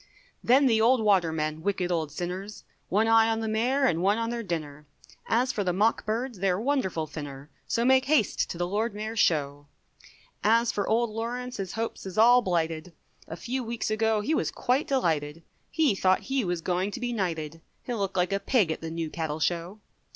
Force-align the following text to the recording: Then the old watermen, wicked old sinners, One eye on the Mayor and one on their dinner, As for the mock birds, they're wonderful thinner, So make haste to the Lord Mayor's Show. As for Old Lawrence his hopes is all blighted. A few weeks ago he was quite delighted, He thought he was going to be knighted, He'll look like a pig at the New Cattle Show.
Then 0.43 0.65
the 0.65 0.81
old 0.81 0.99
watermen, 1.03 1.61
wicked 1.61 1.91
old 1.91 2.11
sinners, 2.11 2.63
One 2.89 3.07
eye 3.07 3.29
on 3.29 3.39
the 3.39 3.47
Mayor 3.47 3.83
and 3.85 4.01
one 4.01 4.17
on 4.17 4.31
their 4.31 4.41
dinner, 4.41 4.87
As 5.29 5.51
for 5.51 5.63
the 5.63 5.73
mock 5.73 6.07
birds, 6.07 6.39
they're 6.39 6.59
wonderful 6.59 7.05
thinner, 7.05 7.51
So 7.67 7.85
make 7.85 8.05
haste 8.05 8.49
to 8.49 8.57
the 8.57 8.65
Lord 8.67 8.95
Mayor's 8.95 9.19
Show. 9.19 9.67
As 10.43 10.71
for 10.71 10.87
Old 10.87 11.11
Lawrence 11.11 11.57
his 11.57 11.73
hopes 11.73 12.07
is 12.07 12.17
all 12.17 12.41
blighted. 12.41 12.93
A 13.27 13.35
few 13.37 13.63
weeks 13.63 13.91
ago 13.91 14.21
he 14.21 14.33
was 14.33 14.49
quite 14.49 14.87
delighted, 14.87 15.43
He 15.69 15.93
thought 15.93 16.21
he 16.21 16.43
was 16.43 16.61
going 16.61 16.89
to 16.89 16.99
be 16.99 17.13
knighted, 17.13 17.61
He'll 17.83 17.99
look 17.99 18.17
like 18.17 18.33
a 18.33 18.39
pig 18.39 18.71
at 18.71 18.81
the 18.81 18.89
New 18.89 19.11
Cattle 19.11 19.39
Show. 19.39 19.81